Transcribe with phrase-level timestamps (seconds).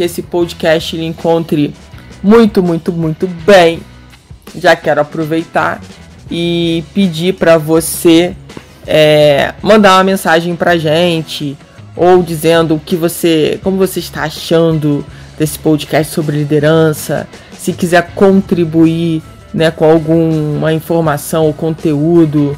[0.00, 1.74] que esse podcast lhe encontre
[2.22, 3.80] muito, muito, muito bem.
[4.56, 5.78] Já quero aproveitar
[6.30, 8.34] e pedir para você
[8.86, 11.54] é, mandar uma mensagem pra gente
[11.94, 15.04] ou dizendo o que você, como você está achando
[15.38, 17.28] desse podcast sobre liderança,
[17.58, 22.56] se quiser contribuir, né, com alguma informação ou conteúdo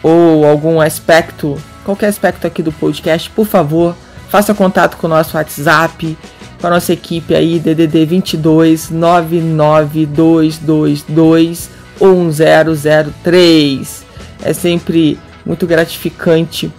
[0.00, 3.96] ou algum aspecto, qualquer aspecto aqui do podcast, por favor,
[4.28, 6.16] faça contato com o nosso WhatsApp
[6.60, 11.70] com a nossa equipe aí, DDD 22 99222
[12.00, 14.04] 1003.
[14.42, 16.70] É sempre muito gratificante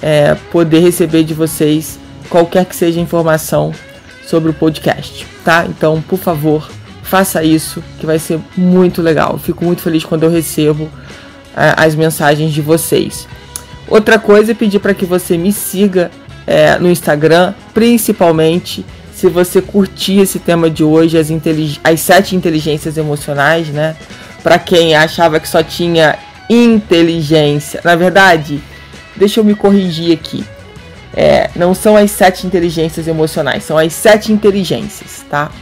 [0.00, 3.72] é, poder receber de vocês qualquer que seja informação
[4.26, 5.66] sobre o podcast, tá?
[5.68, 6.68] Então, por favor,
[7.02, 9.38] faça isso, que vai ser muito legal.
[9.38, 10.88] Fico muito feliz quando eu recebo
[11.56, 13.28] é, as mensagens de vocês.
[13.88, 16.10] Outra coisa é pedir para que você me siga
[16.46, 18.84] é, no Instagram, principalmente
[19.22, 21.28] se você curtir esse tema de hoje, as,
[21.84, 23.94] as sete inteligências emocionais, né?
[24.42, 26.18] Para quem achava que só tinha
[26.50, 27.80] inteligência.
[27.84, 28.60] Na verdade,
[29.14, 30.44] deixa eu me corrigir aqui.
[31.14, 35.52] É, não são as sete inteligências emocionais, são as sete inteligências, tá?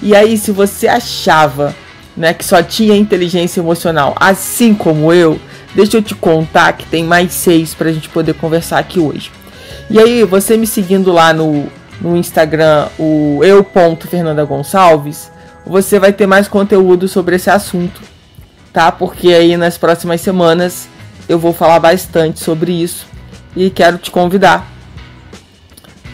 [0.00, 1.74] E aí, se você achava
[2.16, 5.40] né, que só tinha inteligência emocional, assim como eu,
[5.74, 9.32] deixa eu te contar que tem mais seis para a gente poder conversar aqui hoje.
[9.90, 11.68] E aí, você me seguindo lá no
[12.00, 15.30] no Instagram, o eu.fernandagonçalves,
[15.66, 18.00] você vai ter mais conteúdo sobre esse assunto,
[18.72, 18.90] tá?
[18.90, 20.88] Porque aí nas próximas semanas
[21.28, 23.06] eu vou falar bastante sobre isso
[23.56, 24.78] e quero te convidar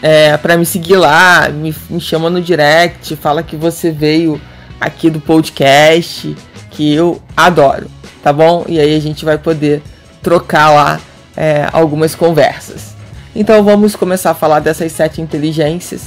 [0.01, 4.39] é, para me seguir lá, me, me chama no direct, fala que você veio
[4.79, 6.35] aqui do podcast,
[6.69, 7.87] que eu adoro,
[8.21, 8.65] tá bom?
[8.67, 9.81] E aí a gente vai poder
[10.21, 10.99] trocar lá
[11.35, 12.94] é, algumas conversas.
[13.35, 16.03] Então vamos começar a falar dessas sete inteligências.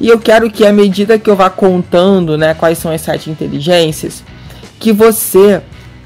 [0.00, 3.28] E eu quero que à medida que eu vá contando né, quais são as sete
[3.30, 4.22] inteligências,
[4.78, 5.60] que você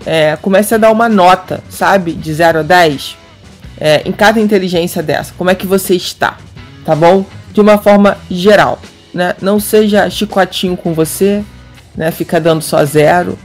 [0.07, 2.13] é, comece a dar uma nota, sabe?
[2.13, 3.17] De 0 a 10
[3.79, 5.35] é, em cada inteligência dessa.
[5.37, 6.39] Como é que você está,
[6.85, 7.25] tá bom?
[7.53, 8.81] De uma forma geral.
[9.13, 9.35] Né?
[9.43, 11.45] Não seja chicotinho com você,
[11.95, 12.11] né?
[12.11, 13.39] Fica dando só zero.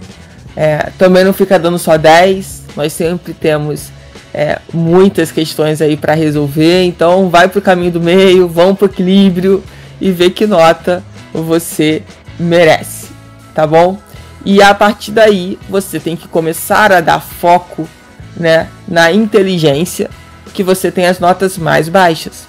[0.55, 2.63] É, também não fica dando só 10.
[2.75, 3.91] Nós sempre temos
[4.37, 6.83] é, muitas questões aí para resolver.
[6.83, 9.63] Então vai para o caminho do meio, vão para o equilíbrio
[9.99, 11.03] e vê que nota
[11.33, 12.03] você
[12.39, 13.07] merece,
[13.55, 13.97] tá bom?
[14.45, 17.89] E a partir daí você tem que começar a dar foco
[18.35, 20.07] né, na inteligência
[20.53, 22.47] que você tem as notas mais baixas.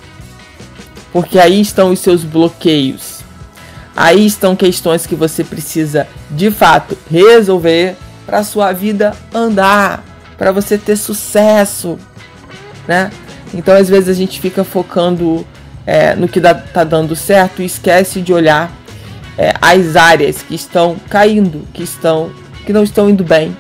[1.10, 3.20] Porque aí estão os seus bloqueios.
[3.96, 7.96] Aí estão questões que você precisa de fato resolver
[8.26, 10.04] para sua vida andar
[10.38, 11.98] para você ter sucesso,
[12.86, 13.10] né?
[13.52, 15.44] Então às vezes a gente fica focando
[15.84, 18.70] é, no que dá, tá dando certo e esquece de olhar
[19.36, 22.30] é, as áreas que estão caindo, que estão
[22.64, 23.56] que não estão indo bem.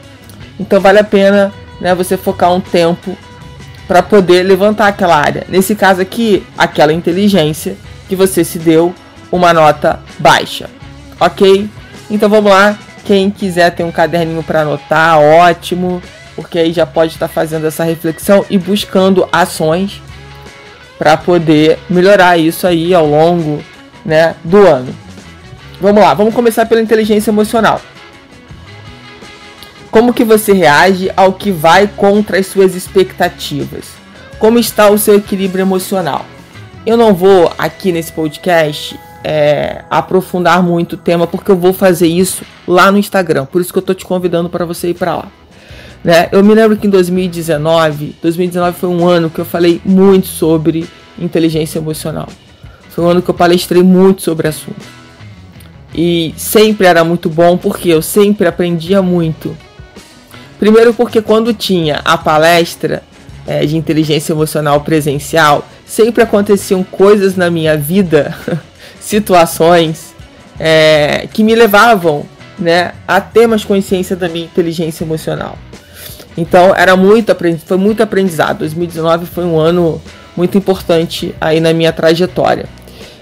[0.60, 3.16] Então vale a pena, né, você focar um tempo
[3.86, 5.46] para poder levantar aquela área.
[5.48, 8.94] Nesse caso aqui, aquela inteligência que você se deu
[9.32, 10.68] uma nota baixa,
[11.18, 11.68] ok?
[12.10, 12.78] Então vamos lá.
[13.04, 16.02] Quem quiser ter um caderninho para anotar, ótimo
[16.38, 20.00] porque aí já pode estar fazendo essa reflexão e buscando ações
[20.96, 23.60] para poder melhorar isso aí ao longo
[24.04, 24.94] né, do ano.
[25.80, 27.80] Vamos lá, vamos começar pela inteligência emocional.
[29.90, 33.86] Como que você reage ao que vai contra as suas expectativas?
[34.38, 36.24] Como está o seu equilíbrio emocional?
[36.86, 42.06] Eu não vou aqui nesse podcast é, aprofundar muito o tema porque eu vou fazer
[42.06, 43.44] isso lá no Instagram.
[43.44, 45.28] Por isso que eu estou te convidando para você ir para lá.
[46.02, 46.28] Né?
[46.30, 50.88] Eu me lembro que em 2019, 2019 foi um ano que eu falei muito sobre
[51.18, 52.28] inteligência emocional.
[52.90, 54.98] Foi um ano que eu palestrei muito sobre o assunto.
[55.94, 59.56] E sempre era muito bom porque eu sempre aprendia muito.
[60.58, 63.02] Primeiro porque quando tinha a palestra
[63.46, 68.36] é, de inteligência emocional presencial, sempre aconteciam coisas na minha vida,
[69.00, 70.14] situações
[70.58, 72.26] é, que me levavam
[72.58, 75.56] né, a ter mais consciência da minha inteligência emocional.
[76.38, 77.36] Então era muito
[77.66, 78.60] foi muito aprendizado.
[78.60, 80.00] 2019 foi um ano
[80.36, 82.66] muito importante aí na minha trajetória.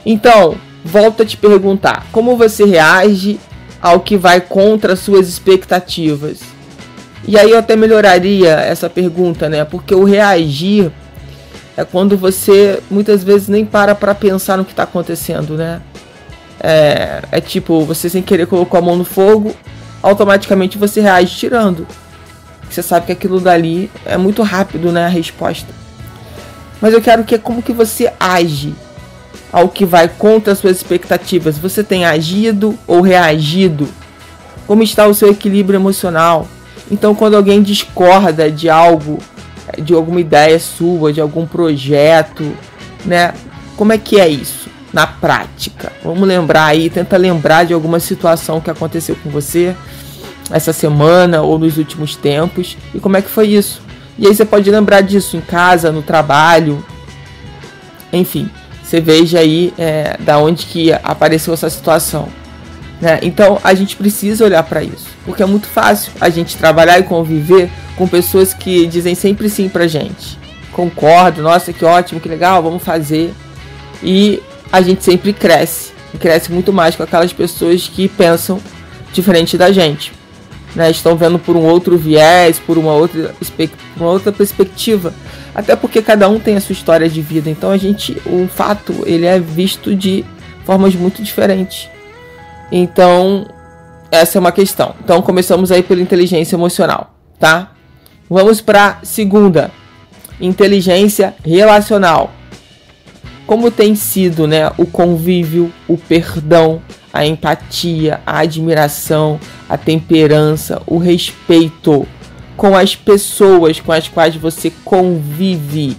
[0.04, 0.54] Então,
[0.84, 3.40] volto a te perguntar: como você reage
[3.80, 6.40] ao que vai contra suas expectativas?
[7.26, 9.64] E aí eu até melhoraria essa pergunta, né?
[9.64, 10.92] Porque o reagir
[11.74, 15.80] é quando você muitas vezes nem para para pensar no que está acontecendo, né?
[16.60, 19.54] É, é tipo, você sem querer colocou a mão no fogo,
[20.02, 21.86] automaticamente você reage tirando.
[22.70, 25.06] Você sabe que aquilo dali é muito rápido, né?
[25.06, 25.72] A resposta.
[26.80, 28.74] Mas eu quero que como que você age
[29.52, 31.56] ao que vai contra as suas expectativas.
[31.58, 33.88] Você tem agido ou reagido?
[34.66, 36.46] Como está o seu equilíbrio emocional?
[36.90, 39.18] Então, quando alguém discorda de algo,
[39.78, 42.52] de alguma ideia sua, de algum projeto,
[43.04, 43.32] né?
[43.76, 45.92] Como é que é isso na prática?
[46.02, 49.74] Vamos lembrar aí, tenta lembrar de alguma situação que aconteceu com você
[50.50, 53.80] essa semana ou nos últimos tempos e como é que foi isso.
[54.18, 56.84] E aí você pode lembrar disso em casa, no trabalho,
[58.12, 58.48] enfim,
[58.82, 62.28] você veja aí é, da onde que apareceu essa situação.
[63.00, 63.18] Né?
[63.22, 67.02] Então a gente precisa olhar para isso, porque é muito fácil a gente trabalhar e
[67.02, 70.38] conviver com pessoas que dizem sempre sim pra gente.
[70.72, 73.34] Concordo, nossa, que ótimo, que legal, vamos fazer.
[74.02, 78.60] E a gente sempre cresce, cresce muito mais com aquelas pessoas que pensam
[79.12, 80.12] diferente da gente.
[80.76, 80.90] Né?
[80.90, 83.34] Estão vendo por um outro viés, por uma outra,
[83.96, 85.12] uma outra perspectiva.
[85.54, 87.48] Até porque cada um tem a sua história de vida.
[87.48, 90.22] Então a gente, o fato, ele é visto de
[90.66, 91.88] formas muito diferentes.
[92.70, 93.46] Então,
[94.10, 94.94] essa é uma questão.
[95.02, 97.72] Então, começamos aí pela inteligência emocional, tá?
[98.28, 99.70] Vamos para segunda,
[100.40, 102.32] inteligência relacional.
[103.46, 106.82] Como tem sido, né, o convívio, o perdão,
[107.16, 112.06] a empatia, a admiração, a temperança, o respeito
[112.56, 115.96] com as pessoas com as quais você convive.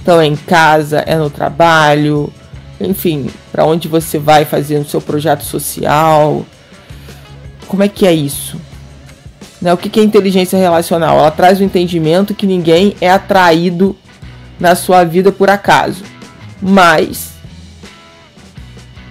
[0.00, 2.32] Então é em casa, é no trabalho,
[2.80, 6.46] enfim, para onde você vai fazer o seu projeto social.
[7.68, 8.58] Como é que é isso?
[9.60, 9.72] Né?
[9.72, 11.18] O que é inteligência relacional?
[11.18, 13.94] Ela traz o entendimento que ninguém é atraído
[14.58, 16.02] na sua vida por acaso.
[16.60, 17.31] Mas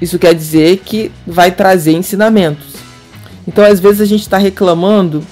[0.02, 2.76] isso quer dizer que vai trazer ensinamentos.
[3.48, 5.24] Então, às vezes a gente está reclamando,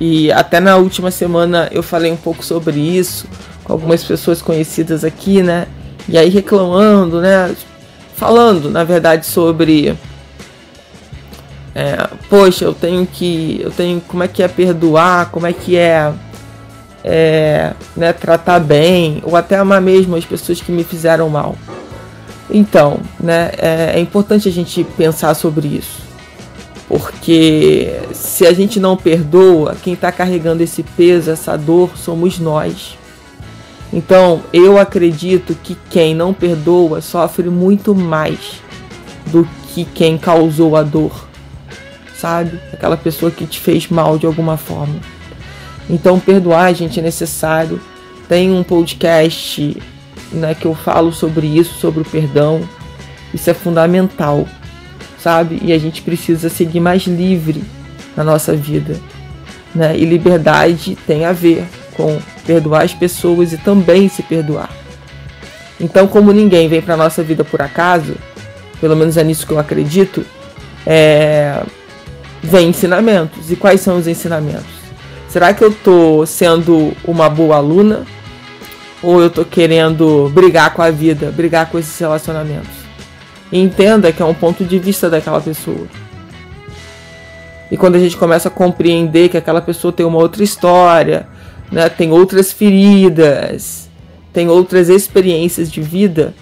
[0.00, 3.26] e até na última semana eu falei um pouco sobre isso
[3.62, 5.66] com algumas pessoas conhecidas aqui, né?
[6.08, 7.54] E aí reclamando, né?
[8.14, 9.96] Falando, na verdade, sobre
[11.74, 15.76] é, poxa, eu tenho que, eu tenho, como é que é perdoar, como é que
[15.76, 16.12] é,
[17.02, 21.56] é né, tratar bem, ou até amar mesmo as pessoas que me fizeram mal.
[22.56, 26.02] Então, né, é, é importante a gente pensar sobre isso.
[26.86, 32.96] Porque se a gente não perdoa, quem está carregando esse peso, essa dor, somos nós.
[33.92, 38.62] Então, eu acredito que quem não perdoa sofre muito mais
[39.26, 41.26] do que quem causou a dor,
[42.16, 42.60] sabe?
[42.72, 45.00] Aquela pessoa que te fez mal de alguma forma.
[45.90, 47.80] Então, perdoar, gente, é necessário.
[48.28, 49.76] Tem um podcast
[50.34, 52.60] né, que eu falo sobre isso, sobre o perdão.
[53.32, 54.46] Isso é fundamental,
[55.18, 55.58] sabe?
[55.62, 57.64] E a gente precisa seguir mais livre
[58.16, 58.96] na nossa vida,
[59.74, 59.96] né?
[59.96, 64.70] E liberdade tem a ver com perdoar as pessoas e também se perdoar.
[65.80, 68.14] Então, como ninguém vem para nossa vida por acaso,
[68.80, 70.24] pelo menos é nisso que eu acredito,
[70.86, 71.62] é...
[72.42, 73.50] vem ensinamentos.
[73.50, 74.74] E quais são os ensinamentos?
[75.28, 78.06] Será que eu estou sendo uma boa aluna
[79.04, 82.84] ou eu tô querendo brigar com a vida, brigar com esses relacionamentos.
[83.52, 85.86] E entenda que é um ponto de vista daquela pessoa.
[87.70, 91.26] E quando a gente começa a compreender que aquela pessoa tem uma outra história,
[91.70, 93.88] né, tem outras feridas,
[94.32, 96.34] tem outras experiências de vida,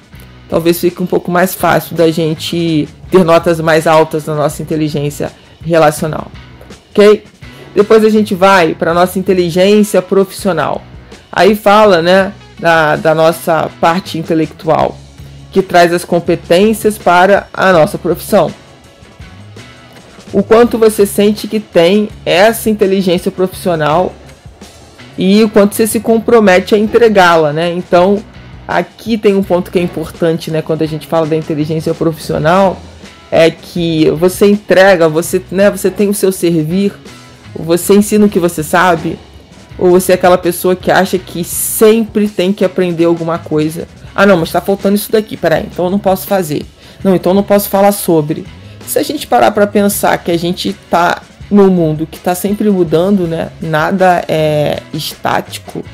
[0.49, 5.33] talvez fique um pouco mais fácil da gente ter notas mais altas na nossa inteligência
[5.64, 6.31] relacional.
[6.90, 7.25] Ok?
[7.75, 10.83] Depois a gente vai para nossa inteligência profissional.
[11.31, 14.97] Aí fala, né, da, da nossa parte intelectual,
[15.50, 18.52] que traz as competências para a nossa profissão.
[20.33, 24.14] O quanto você sente que tem essa inteligência profissional
[25.19, 27.71] e o quanto você se compromete a entregá-la, né?
[27.73, 28.23] Então,
[28.66, 32.81] aqui tem um ponto que é importante, né, quando a gente fala da inteligência profissional,
[33.31, 36.95] é que você entrega, você, né, você tem o seu servir,
[37.54, 39.19] você ensina o que você sabe,
[39.83, 43.89] ou você é aquela pessoa que acha que sempre tem que aprender alguma coisa?
[44.15, 45.37] Ah, não, mas está faltando isso daqui.
[45.37, 46.65] Peraí, então eu não posso fazer.
[47.03, 48.47] Não, então eu não posso falar sobre.
[48.87, 51.21] Se a gente parar para pensar que a gente está
[51.51, 53.51] no mundo que está sempre mudando, né?
[53.61, 55.85] Nada é estático.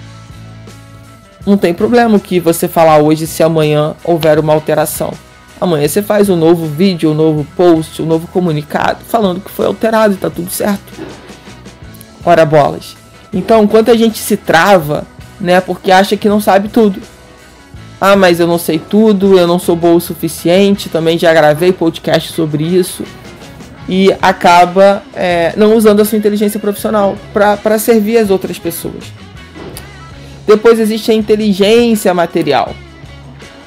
[1.47, 5.15] Não tem problema que você falar hoje se amanhã houver uma alteração.
[5.59, 9.65] Amanhã você faz um novo vídeo, um novo post, um novo comunicado falando que foi
[9.65, 10.93] alterado e tá tudo certo.
[12.23, 13.08] Ora bolas.
[13.33, 15.07] Então, enquanto a gente se trava,
[15.41, 17.01] né, porque acha que não sabe tudo.
[18.01, 21.73] Ah, mas eu não sei tudo, eu não sou bom o suficiente, também já gravei
[21.73, 23.05] podcast sobre isso.
[23.89, 29.05] E acaba é, não usando a sua inteligência profissional para servir as outras pessoas.
[30.47, 32.75] Depois existe a inteligência material.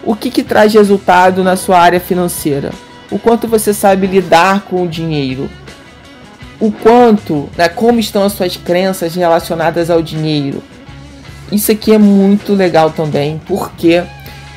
[0.04, 2.72] O que, que traz resultado na sua área financeira?
[3.12, 5.50] O quanto você sabe lidar com o dinheiro?
[6.62, 10.62] O quanto, né, como estão as suas crenças relacionadas ao dinheiro?
[11.52, 14.04] Isso aqui é muito legal também, porque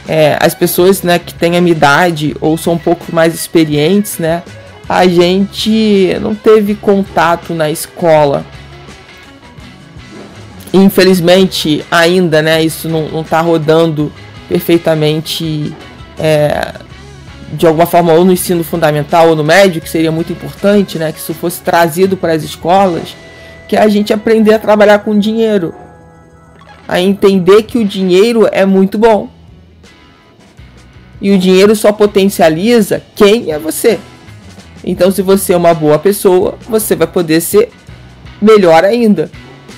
[0.07, 4.19] é, as pessoas né, que têm a minha idade ou são um pouco mais experientes,
[4.19, 4.43] né,
[4.87, 8.45] a gente não teve contato na escola.
[10.75, 14.13] Infelizmente, ainda, né, isso não está rodando
[14.47, 15.75] perfeitamente
[16.19, 16.75] é,
[17.57, 21.13] de alguma forma ou no ensino fundamental ou no médio, que seria muito importante, né,
[21.13, 23.17] que isso fosse trazido para as escolas,
[23.69, 25.75] que é a gente aprender a trabalhar com dinheiro,
[26.87, 29.29] a entender que o dinheiro é muito bom.
[31.21, 33.99] E o dinheiro só potencializa quem é você.
[34.85, 37.71] Então, se você é uma boa pessoa, você vai poder ser
[38.43, 39.31] melhor ainda.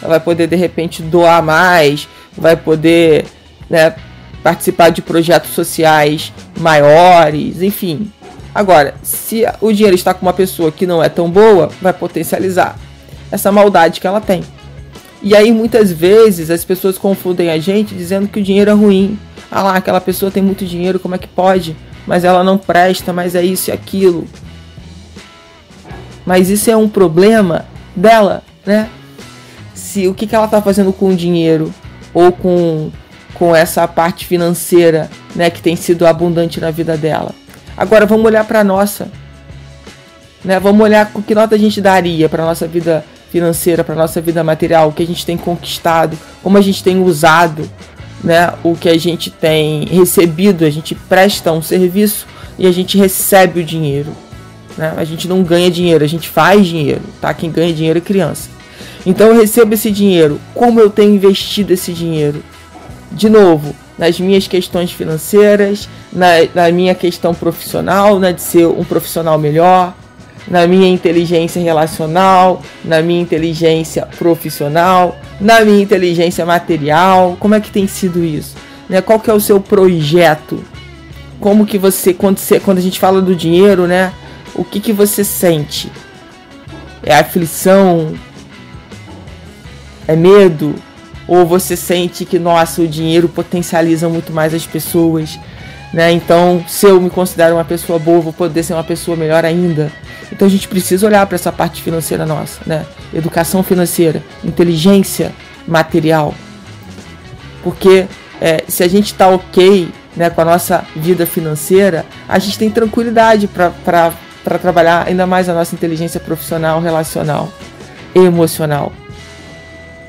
[0.02, 3.24] Vai poder de repente doar mais, vai poder
[3.70, 3.94] né,
[4.46, 8.12] participar de projetos sociais maiores, enfim.
[8.54, 12.78] Agora, se o dinheiro está com uma pessoa que não é tão boa, vai potencializar
[13.28, 14.44] essa maldade que ela tem.
[15.20, 19.18] E aí muitas vezes as pessoas confundem a gente dizendo que o dinheiro é ruim.
[19.50, 21.76] Ah lá, aquela pessoa tem muito dinheiro, como é que pode?
[22.06, 24.28] Mas ela não presta, mas é isso e aquilo.
[26.24, 27.64] Mas isso é um problema
[27.96, 28.88] dela, né?
[29.74, 31.74] Se o que, que ela está fazendo com o dinheiro
[32.14, 32.92] ou com
[33.38, 37.34] com essa parte financeira, né, que tem sido abundante na vida dela.
[37.76, 39.08] Agora vamos olhar para nossa,
[40.44, 40.58] né?
[40.58, 44.42] Vamos olhar com que nota a gente daria para nossa vida financeira, para nossa vida
[44.42, 47.68] material, o que a gente tem conquistado, como a gente tem usado,
[48.24, 52.26] né, o que a gente tem recebido, a gente presta um serviço
[52.58, 54.12] e a gente recebe o dinheiro.
[54.78, 54.94] Né?
[54.96, 57.34] A gente não ganha dinheiro, a gente faz dinheiro, tá?
[57.34, 58.48] Quem ganha dinheiro é criança.
[59.04, 62.42] Então eu recebo esse dinheiro, como eu tenho investido esse dinheiro?
[63.12, 68.84] De novo, nas minhas questões financeiras, na, na minha questão profissional, né, de ser um
[68.84, 69.94] profissional melhor,
[70.48, 77.36] na minha inteligência relacional, na minha inteligência profissional, na minha inteligência material.
[77.40, 78.54] Como é que tem sido isso?
[78.88, 79.00] Né?
[79.00, 80.62] Qual que é o seu projeto?
[81.40, 84.12] Como que você quando, você, quando a gente fala do dinheiro, né?
[84.54, 85.90] O que que você sente?
[87.02, 88.14] É aflição?
[90.08, 90.74] É medo?
[91.26, 95.38] Ou você sente que, nossa, o dinheiro potencializa muito mais as pessoas,
[95.92, 96.12] né?
[96.12, 99.90] Então, se eu me considero uma pessoa boa, vou poder ser uma pessoa melhor ainda.
[100.30, 102.84] Então, a gente precisa olhar para essa parte financeira nossa, né?
[103.12, 105.32] Educação financeira, inteligência
[105.66, 106.34] material.
[107.62, 108.06] Porque
[108.40, 112.70] é, se a gente está ok né, com a nossa vida financeira, a gente tem
[112.70, 114.12] tranquilidade para
[114.60, 117.52] trabalhar ainda mais a nossa inteligência profissional, relacional,
[118.14, 118.92] emocional.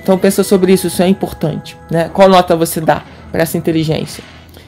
[0.08, 1.76] Então pensa sobre isso, isso é importante.
[1.92, 2.10] Né?
[2.14, 4.24] Qual nota você dá para essa inteligência?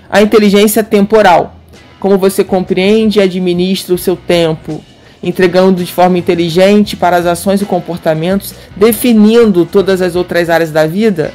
[0.09, 1.55] A inteligência temporal.
[1.97, 4.83] Como você compreende e administra o seu tempo,
[5.23, 10.85] entregando de forma inteligente para as ações e comportamentos, definindo todas as outras áreas da
[10.85, 11.33] vida.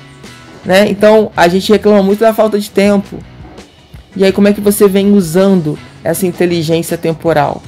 [0.67, 0.87] Né?
[0.91, 3.19] Então a gente reclama muito da falta de tempo.
[4.15, 7.63] E aí, como é que você vem usando essa inteligência temporal?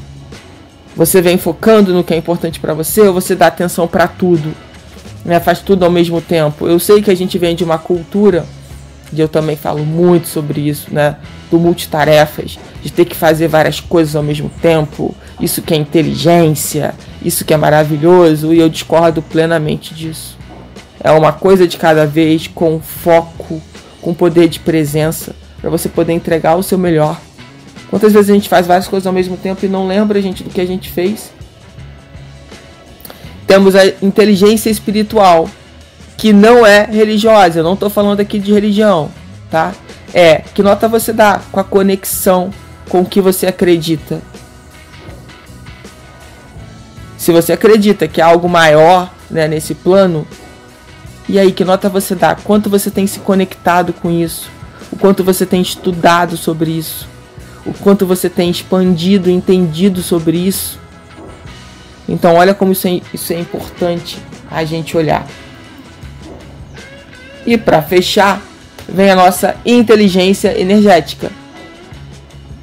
[0.95, 4.66] Você vem focando no que é importante para você ou você dá atenção para tudo?
[5.27, 6.69] Né, faz tudo ao mesmo tempo.
[6.69, 8.47] Eu sei que a gente vem de uma cultura,
[9.13, 11.17] e eu também falo muito sobre isso, né,
[11.51, 15.15] do multitarefas, de ter que fazer várias coisas ao mesmo tempo.
[15.41, 20.39] Isso que é inteligência, isso que é maravilhoso, e eu discordo plenamente disso.
[21.03, 23.61] É uma coisa de cada vez, com foco,
[24.01, 27.21] com poder de presença, para você poder entregar o seu melhor.
[27.91, 30.45] Quantas vezes a gente faz várias coisas ao mesmo tempo e não lembra a gente
[30.45, 31.33] do que a gente fez?
[33.47, 35.49] Temos a inteligência espiritual,
[36.17, 37.61] que não é religiosa.
[37.61, 39.11] Eu não estou falando aqui de religião,
[39.51, 39.73] tá?
[40.13, 42.51] É, que nota você dá com a conexão
[42.89, 44.21] com o que você acredita?
[47.19, 50.27] Se você acredita que há algo maior né, nesse plano,
[51.29, 52.35] e aí que nota você dá?
[52.35, 54.51] Quanto você tem se conectado com isso?
[54.93, 57.09] O quanto você tem estudado sobre isso?
[57.65, 60.79] O quanto você tem expandido, entendido sobre isso?
[62.09, 64.19] Então, olha como isso é, isso é importante
[64.51, 65.27] a gente olhar.
[67.45, 68.43] E para fechar,
[68.89, 71.31] vem a nossa inteligência energética.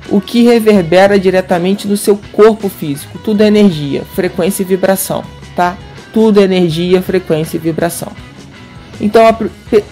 [0.10, 3.18] o que reverbera diretamente no seu corpo físico.
[3.18, 5.24] Tudo é energia, frequência e vibração,
[5.56, 5.78] tá?
[6.14, 8.12] Tudo é energia, frequência e vibração.
[9.02, 9.24] Então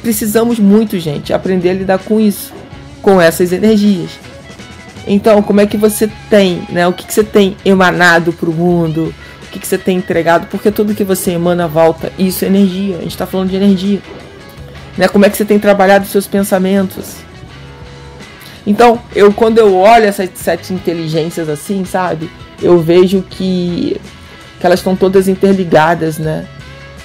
[0.03, 2.53] precisamos muito, gente, aprender a lidar com isso,
[3.01, 4.12] com essas energias.
[5.08, 6.88] Então, como é que você tem, né?
[6.88, 9.13] O que, que você tem emanado para o mundo?
[9.51, 10.48] O que, que você tem entregado?
[10.48, 12.10] Porque tudo que você emana volta.
[12.17, 12.96] Isso é energia.
[12.96, 14.00] A gente está falando de energia.
[14.98, 15.10] Né?
[15.10, 17.17] Como é que você tem trabalhado seus pensamentos?
[18.65, 22.29] Então, eu quando eu olho essas sete inteligências assim, sabe?
[22.62, 24.00] Eu vejo que,
[24.58, 26.48] que elas estão todas interligadas, né?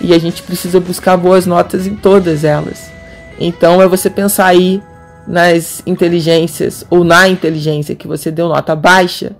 [0.01, 2.93] E a gente precisa buscar boas notas em todas elas.
[3.41, 4.81] Então é você pensar aí
[5.27, 9.35] nas inteligências ou na inteligência que você deu nota baixa,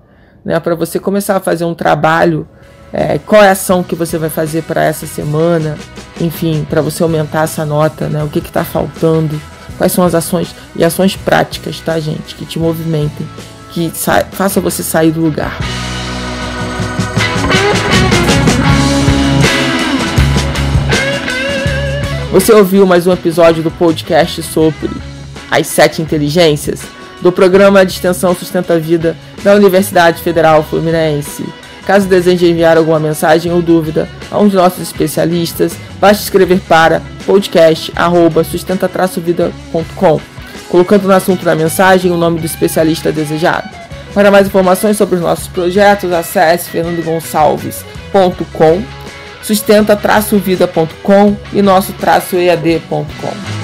[0.45, 2.49] né, para você começar a fazer um trabalho.
[2.93, 5.77] É, qual é a ação que você vai fazer para essa semana?
[6.21, 8.23] Enfim, para você aumentar essa nota, né?
[8.23, 9.41] O que está faltando?
[9.77, 12.35] Quais são as ações e ações práticas, tá, gente?
[12.35, 13.29] Que te movimentem,
[13.71, 13.93] que
[14.33, 15.59] faça você sair do lugar.
[22.33, 24.91] Você ouviu mais um episódio do podcast sobre
[25.51, 26.83] as sete inteligências
[27.21, 31.45] do programa de extensão Sustenta a Vida da Universidade Federal Fluminense.
[31.87, 37.01] Caso deseje enviar alguma mensagem ou dúvida a um de nossos especialistas, basta escrever para
[37.25, 40.21] podcast@sustenta-vida.com,
[40.69, 43.71] colocando no assunto da mensagem o nome do especialista desejado.
[44.13, 48.83] Para mais informações sobre os nossos projetos, acesse fernandogonçalves.com,
[49.43, 53.56] sustenta-vida.com e nosso-ead.com.